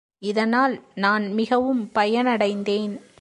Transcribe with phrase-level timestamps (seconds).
[0.19, 0.81] இதனால்
[0.95, 3.01] நான் மிகவும் பயனடைந்தேன்.